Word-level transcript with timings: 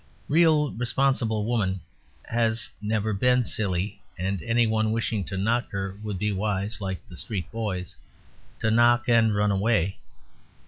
Real 0.27 0.71
responsible 0.71 1.45
woman 1.45 1.79
has 2.23 2.71
never 2.81 3.13
been 3.13 3.43
silly; 3.43 4.01
and 4.17 4.41
any 4.41 4.65
one 4.65 4.91
wishing 4.91 5.23
to 5.25 5.37
knock 5.37 5.69
her 5.69 5.95
would 6.01 6.17
be 6.17 6.31
wise 6.31 6.81
(like 6.81 7.07
the 7.07 7.13
streetboys) 7.15 7.97
to 8.61 8.71
knock 8.71 9.07
and 9.07 9.35
run 9.35 9.51
away. 9.51 9.99